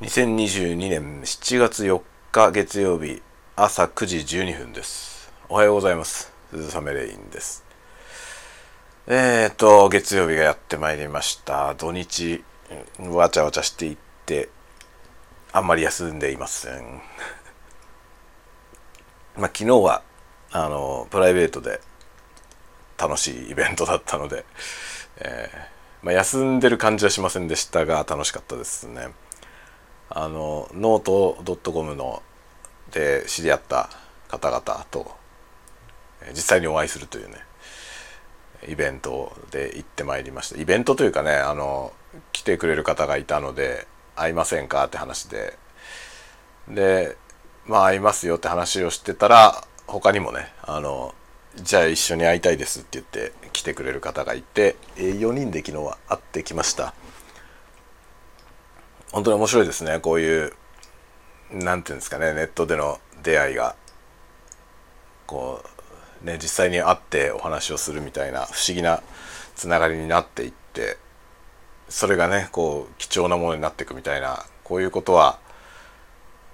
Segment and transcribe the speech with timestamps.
[0.00, 3.22] 2022年7月4日月曜日
[3.56, 5.32] 朝9時12分です。
[5.48, 6.34] おはようございます。
[6.50, 7.64] 鈴雨レインです。
[9.06, 11.74] えーと月曜日がやってまいりました。
[11.76, 12.44] 土日
[12.98, 13.96] わちゃわちゃしていっ
[14.26, 14.50] て
[15.50, 17.00] あんまり休んでいません。
[19.34, 20.02] まあ昨日は
[20.50, 21.80] あのプライベートで
[22.98, 24.44] 楽しいイベントだったので、
[25.20, 29.08] えーまあ、休んでる感じはしませんでしたが楽しかったですね。
[30.10, 31.02] あのノー
[31.42, 32.22] ト .com の
[32.92, 33.90] で知り合った
[34.28, 35.10] 方々と
[36.30, 37.36] 実際にお会いするというね
[38.68, 40.60] イベントで行ってまいりました。
[40.60, 41.92] イベントというかねあの
[42.32, 45.58] 来てくれる方がいたので会いませんかって話で。
[46.68, 47.16] で
[47.64, 51.14] まあ会いますよって話をしてたら他にもねあの
[51.56, 56.94] じゃあ一緒に会いたいですって言って来てくれる方がいて4人で昨日は会ってきました。
[59.16, 59.98] 本当に面白いですね。
[59.98, 60.52] こういう
[61.50, 62.34] 何て言うんですかね。
[62.34, 63.74] ネットでの出会いが。
[65.26, 65.64] こ
[66.22, 69.02] うね実際に会ってお話をするみたいな不思議な
[69.54, 70.98] つながりになっていって
[71.88, 75.38] それがねこう貴重なものになっていくみたいなこういうことは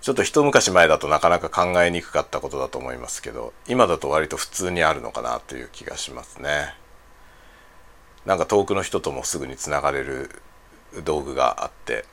[0.00, 6.74] ちょっと一昔前だとなかなか考えにくかったことだと思いますけど今だと割と普通にあるのかなという気がしますね。
[8.26, 10.42] なんか遠くの人ともすぐにつながれる
[11.04, 12.04] 道具があって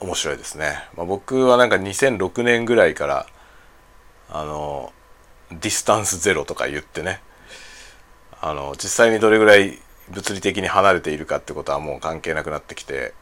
[0.00, 3.26] 面白いですね、まあ、僕はなんか2006年ぐらいから
[4.28, 4.92] あの
[5.50, 7.20] ディスタンスゼロとか言ってね。
[8.40, 9.78] あの実際にどれぐらい
[10.10, 13.14] 物理的に離れているかってことはもう関係なくなってきて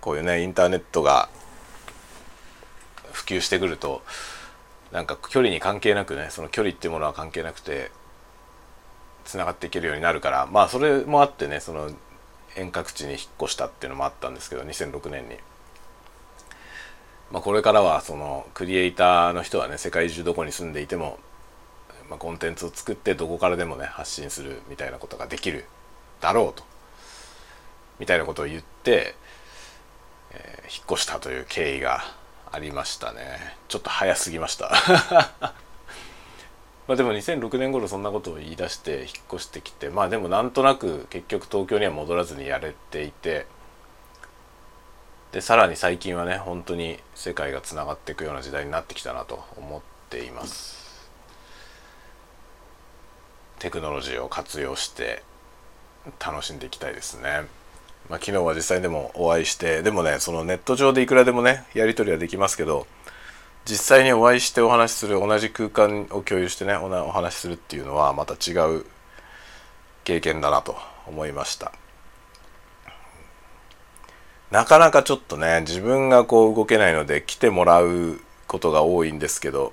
[0.00, 1.28] こういうねインターネットが
[3.12, 4.02] 普及してくると
[4.92, 7.90] なんか距離に関係なくねその距離っていうものは関係なくて
[9.24, 11.90] つながっていけるようになるからまあそれもあってねその
[12.56, 15.36] 遠隔地に引っ越したっていうのもあったんですけど2006年に。
[17.32, 21.18] まあ、これからはそのクリエイターの人はね世界中どこに住んでいても、
[22.08, 25.64] まあ、コンテンツを作ってどこからでもね発信するみたいなことができる
[26.20, 26.62] だろうと
[27.98, 29.16] みたいなことを言って、
[30.30, 32.04] えー、引っ越したという経緯が
[32.52, 34.72] ありましたねちょっと早すぎました
[36.88, 43.46] まあでも2006年頃そんなことを言い出して引っ越してきてまあでもなんとなく結局東京には戻らずにやれていて
[45.32, 51.10] でさらに最近はね本当に世界がつながっていくような時代になってきたなと思っています。
[53.58, 55.22] テクノロジーを活用して
[56.24, 57.46] 楽しんでいきたいですね。
[58.08, 62.86] まあ昨日は実際でもお会いしてでもねそのネット上でいくらでもねやり取りはできますけど
[63.68, 68.86] 実際にお会いしてお話しする同じ空間を共有してねお話しするっていうのはまた違う
[70.04, 70.76] 経験だなと
[71.08, 71.72] 思いました。
[74.52, 79.72] なかなかちょっとね自分がこう動けないので来てもらうことが多いんですけど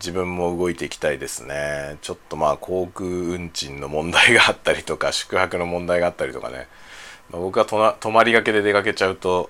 [0.00, 1.98] 自分も動いていきたいですね。
[2.02, 6.66] ちょっとまあ航空運賃の問題があったりとか宿泊の問題があったりとかね、
[7.30, 9.48] ま、僕は泊まりがけで出かけちゃうと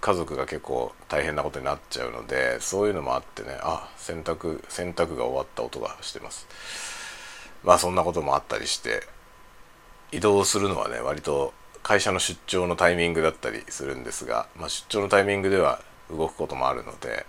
[0.00, 6.46] 家族が結構大変なことになっちゃうのでそういうのもあってねあ洗濯洗濯が終わった音がしてます。
[7.62, 9.02] まあそんなこともあったりして
[10.12, 11.52] 移動するのはね割と
[11.82, 15.80] 会社の出張のタイミングだったりするんですが、まあ、出張のタイミングでは
[16.10, 17.26] 動くこともあるので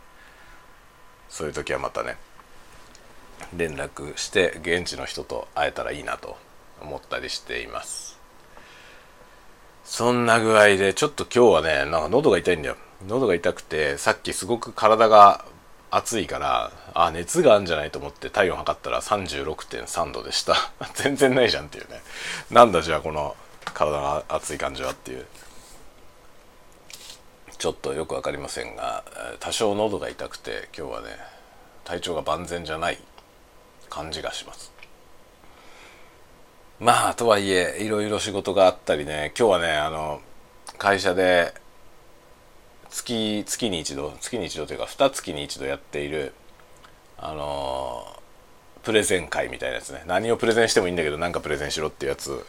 [1.29, 2.17] そういう時はまたね
[3.56, 6.38] 連絡して現地の人と会えたらいいなと
[6.81, 8.06] 思ったりしています。
[9.97, 12.75] そんな具合でちょっと今日はねなんか喉が痛いんだよ。
[13.08, 15.44] 喉が痛くてさっきすごく体が
[15.90, 20.53] 暑いからあ熱があるんじゃないと思って体温測ったら36.3度でした。
[20.94, 22.03] 全然ないじゃんっていうね。
[22.52, 23.35] なんだじゃあこの
[23.74, 25.25] 体が熱い感じはっていう。
[27.58, 29.03] ちょっとよく分かりませんが
[29.40, 31.18] 多少喉が痛くて今日はね
[31.85, 33.00] 体調が万全じゃない
[33.90, 34.76] 感じがします。
[36.79, 39.33] まあとはいえいろいろ仕事があったりね。
[39.38, 40.21] 今日はねあの
[40.77, 41.55] 会社で
[42.90, 46.34] 月月に一度月に一度というか二月に一度やっている
[47.17, 48.05] あの
[48.84, 50.03] プレゼン会みたいなやつね。
[50.05, 52.46] 何をプレゼンしてもいいんだけど何かプレゼンしろっていうやつ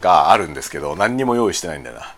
[0.00, 2.14] があるんですけど何にも用意してないんだよな。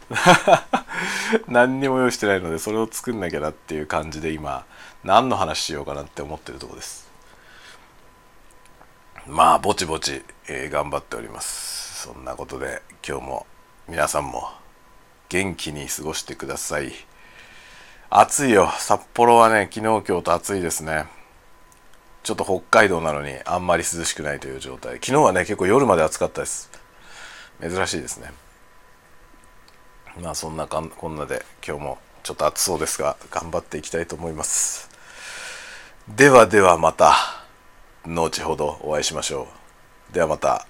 [1.49, 4.67] 何にも用意してないのでそれを作んなきゃなっていう感じで今
[5.03, 7.14] 何の話しようかなって思ってるとこです。
[9.26, 12.03] まあぼちぼち、えー、頑張っております。
[12.03, 13.47] そんなことで今日も
[13.88, 14.50] 皆さんも
[15.31, 16.93] 元気に過ごしてください。
[18.11, 18.69] 暑いよ。
[18.79, 21.06] 札幌はね昨日今日と暑いですね。
[22.23, 24.97] ちょっと北海道なのにあんまり涼しくないという状態。
[24.97, 26.70] 昨日はね結構夜まで暑かったです。
[27.62, 28.31] 珍しいですね。
[30.20, 34.91] まあそんなかんこんなで今日もちょっと暑そうですが頑張っていきたいと思います。
[36.15, 37.44] ではではまた。
[38.06, 39.49] 後ほどお会いしましょ
[40.11, 40.15] う。
[40.15, 40.67] ではまた。